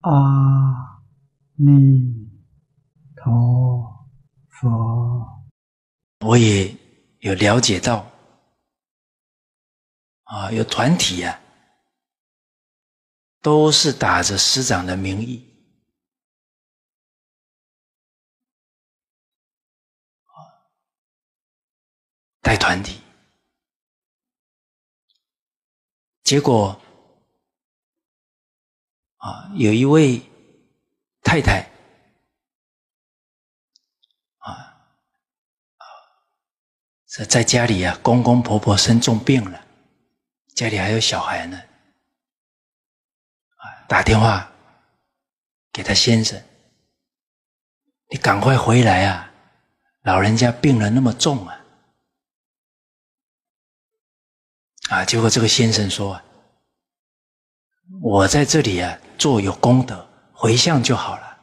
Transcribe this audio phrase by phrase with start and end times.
[0.00, 1.02] 阿
[1.54, 2.30] 弥
[3.16, 4.06] 陀
[4.48, 4.68] 佛，
[6.24, 6.72] 我也
[7.18, 8.08] 有了解到
[10.22, 11.40] 啊，有团体呀，
[13.42, 15.44] 都是打着师长的名义
[22.40, 23.00] 带团体，
[26.22, 26.80] 结果。
[29.18, 30.22] 啊，有一位
[31.22, 31.68] 太太
[34.38, 34.52] 啊
[35.76, 35.84] 啊，
[37.04, 39.66] 在在家里啊，公公婆婆生重病了，
[40.54, 41.58] 家里还有小孩呢，
[43.56, 44.52] 啊，打电话
[45.72, 46.40] 给他先生，
[48.10, 49.32] 你赶快回来啊，
[50.02, 51.64] 老人家病了那么重啊，
[54.90, 56.22] 啊，结果这个先生说。
[58.02, 61.38] 我在这里啊，做有功德回向就好了。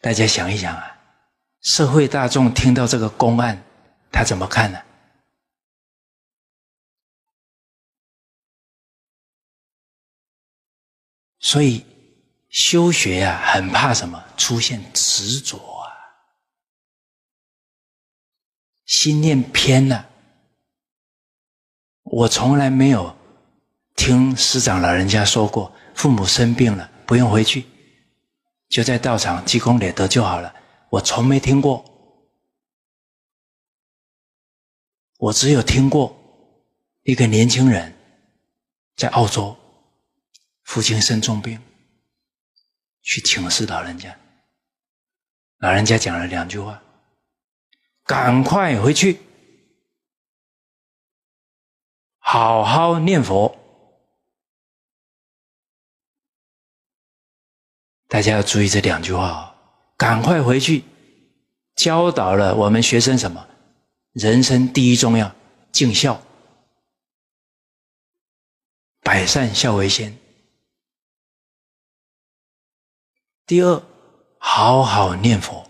[0.00, 0.98] 大家想一想啊，
[1.60, 3.62] 社会大众听到这个公案，
[4.10, 4.82] 他怎么看呢？
[11.40, 11.84] 所以
[12.48, 14.24] 修学呀，很怕什么？
[14.36, 15.90] 出现执着啊，
[18.86, 20.09] 心念偏了。
[22.10, 23.16] 我从来没有
[23.94, 27.64] 听师长老人家说过，父母生病了不用回去，
[28.68, 30.52] 就在道场积功累德就好了。
[30.88, 31.84] 我从没听过，
[35.18, 36.16] 我只有听过
[37.04, 37.94] 一个年轻人
[38.96, 39.56] 在澳洲，
[40.64, 41.62] 父亲生重病，
[43.02, 44.18] 去请示老人家，
[45.58, 46.82] 老人家讲了两句话
[48.04, 49.20] ：“赶快回去。”
[52.32, 53.58] 好好念佛，
[58.06, 59.54] 大家要注意这两句话哦！
[59.96, 60.84] 赶快回去，
[61.74, 63.44] 教导了我们学生什么？
[64.12, 65.34] 人生第一重要，
[65.72, 66.22] 尽孝，
[69.00, 70.16] 百善孝为先。
[73.44, 73.82] 第二，
[74.38, 75.68] 好好念佛，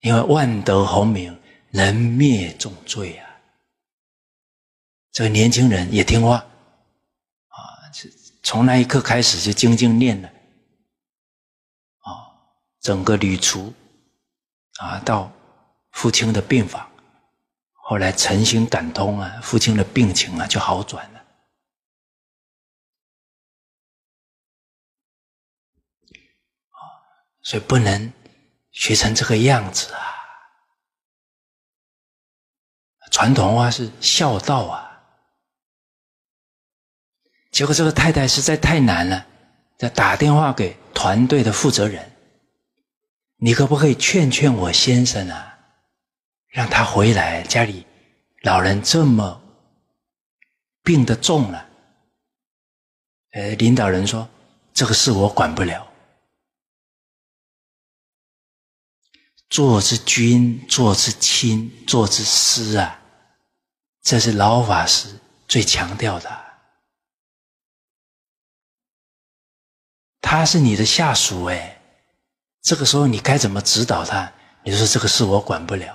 [0.00, 1.40] 因为万德洪名，
[1.70, 3.31] 人灭众罪啊。
[5.12, 7.58] 这个年轻人也听话，啊，
[8.42, 10.28] 从那一刻开始就精进念了，
[11.98, 12.32] 啊，
[12.80, 13.74] 整个旅途，
[14.78, 15.30] 啊，到
[15.90, 16.90] 父亲的病房，
[17.72, 21.18] 后来诚心感通啊，父亲的病情啊就好转了，
[26.70, 26.80] 啊，
[27.42, 28.10] 所以不能
[28.70, 30.00] 学成这个样子啊，
[33.10, 34.88] 传统话是孝道啊。
[37.52, 39.26] 结果这个太太实在太难了，
[39.78, 42.10] 就打电话给团队的负责人
[43.36, 45.58] ：“你可不可以劝劝我先生啊，
[46.48, 47.42] 让他回来？
[47.42, 47.86] 家里
[48.40, 49.42] 老人这么
[50.82, 51.68] 病得重了。”
[53.32, 54.26] 呃，领导人说
[54.72, 55.86] ：“这个事我管不了。
[59.50, 62.98] 做之君，做之亲，做之师啊，
[64.02, 65.08] 这是老法师
[65.46, 66.44] 最强调的。”
[70.22, 71.78] 他是你的下属哎，
[72.62, 74.32] 这个时候你该怎么指导他？
[74.64, 75.94] 你说这个事我管不了，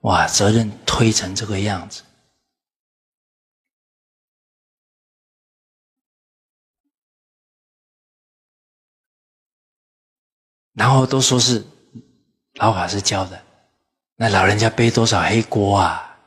[0.00, 2.02] 哇，责任推成这个样子，
[10.72, 11.64] 然后都说是
[12.54, 13.40] 老法师教的，
[14.16, 16.18] 那老人家背多少黑锅啊？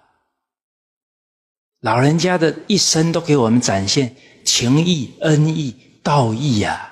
[1.80, 6.89] 老人家的一生都给我们展现情义、恩义、道义呀。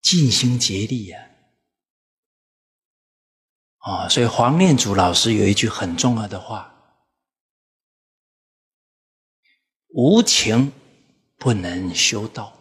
[0.00, 1.24] 尽心竭力呀！
[3.78, 6.74] 啊，所以黄念祖老师有一句很重要的话
[9.88, 10.72] ：“无情
[11.36, 12.54] 不能修道。”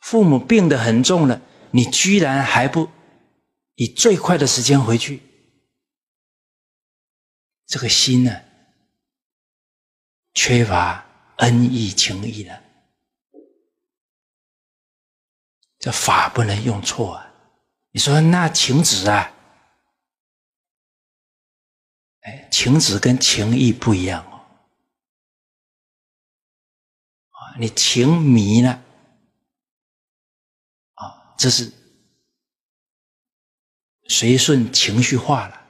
[0.00, 1.40] 父母病得很重了，
[1.70, 2.90] 你居然还不
[3.76, 5.22] 以最快的时间回去，
[7.66, 8.42] 这个心呢，
[10.34, 11.06] 缺乏
[11.38, 12.63] 恩义情义了。
[15.84, 17.30] 这法不能用错啊！
[17.90, 19.30] 你说那情子啊？
[22.20, 24.40] 哎，情子跟情义不一样哦。
[27.28, 28.82] 啊，你情迷了，
[30.94, 31.70] 啊，这是
[34.08, 35.66] 随顺情绪化了。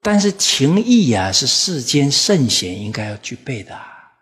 [0.00, 3.76] 但是情义呀，是世间圣贤应该要具备的。
[3.76, 4.16] 啊，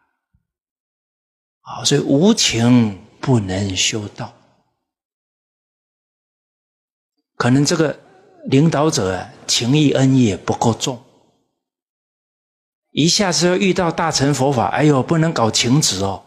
[1.85, 4.35] 所以无情不能修道。
[7.37, 7.99] 可能这个
[8.45, 11.03] 领导者，情义恩义不够重，
[12.91, 16.23] 一下子要遇到大乘佛法，哎呦，不能搞情执哦，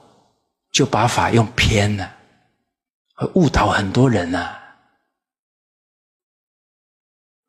[0.72, 2.18] 就把法用偏了，
[3.36, 4.58] 误导很多人呐。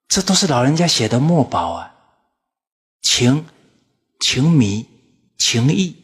[0.08, 1.94] 这都是老人家写的墨宝啊，
[3.00, 3.46] 情、
[4.20, 4.86] 情迷、
[5.38, 5.96] 情义、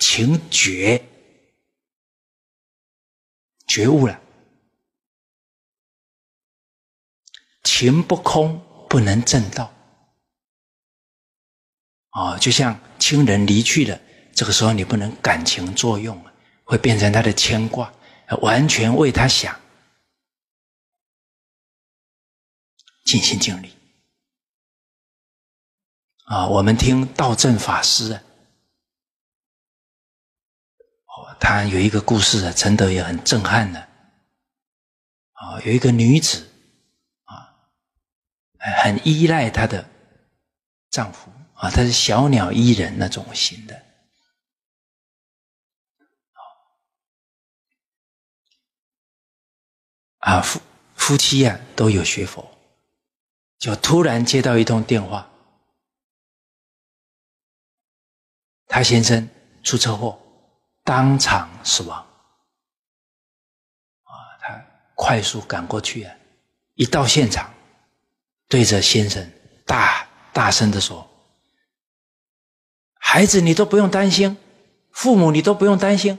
[0.00, 1.07] 情觉，
[3.68, 4.20] 觉悟了。
[7.62, 9.72] 情不空，不能正道。
[12.12, 14.00] 哦，就像亲人离去了，
[14.32, 16.20] 这个时候你不能感情作用，
[16.64, 17.92] 会变成他的牵挂，
[18.40, 19.54] 完全为他想，
[23.04, 23.76] 尽心尽力。
[26.24, 28.22] 啊，我们听道正法师啊，
[31.40, 33.80] 他有一个故事啊，陈德也很震撼的。
[35.32, 36.50] 啊，有一个女子
[37.24, 37.54] 啊。
[38.82, 39.88] 很依赖她的
[40.90, 43.84] 丈夫啊，她是小鸟依人那种型的。
[50.18, 50.60] 啊，夫
[50.96, 52.46] 夫妻呀都有学佛，
[53.58, 55.30] 就突然接到一通电话，
[58.66, 59.26] 他先生
[59.62, 60.20] 出车祸，
[60.88, 61.98] 当场死亡。
[64.04, 64.64] 啊，他
[64.94, 66.16] 快速赶过去啊，
[66.76, 67.52] 一到现场。
[68.48, 69.30] 对着先生
[69.66, 71.06] 大大声的说
[72.98, 74.34] ：“孩子，你都不用担心；
[74.90, 76.18] 父母，你都不用担心，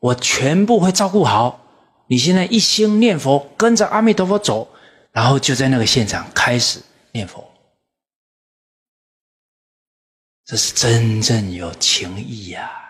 [0.00, 1.64] 我全部会照顾好。
[2.08, 4.68] 你现在一心念佛，跟着阿弥陀佛走，
[5.12, 7.48] 然后就在那个现场开始念佛。
[10.44, 12.89] 这是真正有情义呀，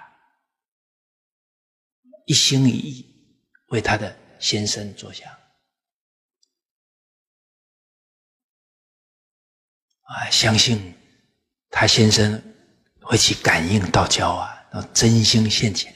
[2.31, 3.05] 一心一意
[3.71, 5.29] 为他的先生着想。”
[10.03, 10.95] 啊，相信
[11.71, 12.41] 他先生
[13.01, 15.93] 会去感应道交啊，然后真心现前。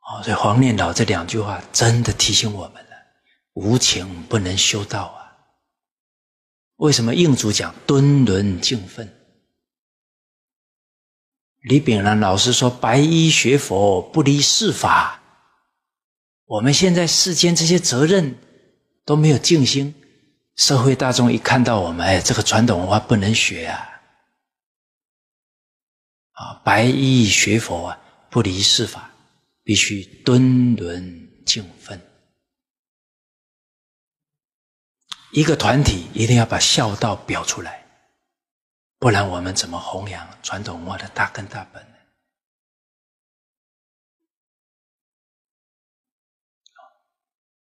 [0.00, 2.96] 哦，所以黄念老这两句话真的提醒我们了：
[3.52, 5.20] 无情不能修道啊。
[6.76, 9.21] 为什么印主讲敦伦敬奋？
[11.62, 15.20] 李炳南老师说：白衣学佛不离世法。
[16.44, 18.36] 我们现在世间这些责任
[19.04, 19.94] 都没有尽心。
[20.56, 23.88] 社会大众一看到我们，哎，这个传统文化不能学啊！
[26.32, 27.98] 啊，白衣学佛啊，
[28.28, 29.10] 不离世法，
[29.62, 31.98] 必须敦伦敬分。
[35.30, 37.81] 一个团体一定要把孝道表出来，
[39.02, 41.88] 不然我们怎么弘扬传统文化的大根大本呢？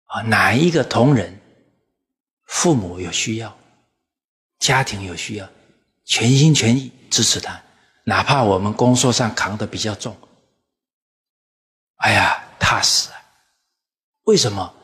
[0.04, 1.40] 啊，哪一个同仁？
[2.44, 3.56] 父母有需要，
[4.58, 5.48] 家庭有需要，
[6.04, 7.58] 全心全意支持他，
[8.04, 10.14] 哪怕我们工作上扛的比较重，
[11.96, 13.16] 哎呀，踏实啊！
[14.24, 14.74] 为什么？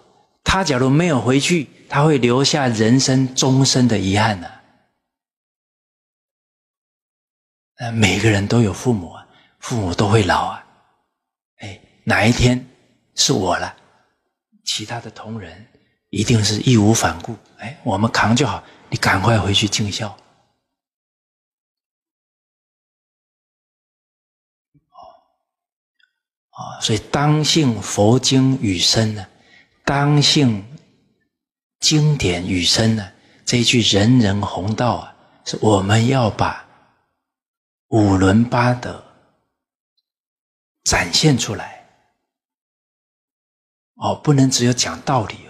[0.42, 4.50] 他假如没有回去，他会留下人生终身的遗憾呢？
[7.80, 9.26] 呃，每个人都有父母啊，
[9.58, 10.66] 父母都会老啊，
[11.60, 12.68] 哎，哪一天
[13.14, 13.74] 是我了，
[14.64, 15.66] 其他的同仁。
[16.10, 20.08] 一定是义无反顾，哎，我们扛就好，你赶快回去尽孝。
[26.50, 29.24] 哦，所以当信佛经与身呢，
[29.84, 30.64] 当信
[31.78, 33.12] 经典与身呢，
[33.44, 36.68] 这一句人人弘道啊，是我们要把
[37.90, 39.04] 五伦八德
[40.84, 41.86] 展现出来。
[43.94, 45.49] 哦，不能只有讲道理。